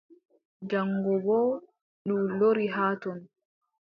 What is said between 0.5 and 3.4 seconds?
Jaŋgo boo ndu lori haa ton.